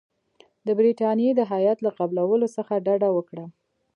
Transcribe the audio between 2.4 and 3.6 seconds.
څخه ډډه وکړه.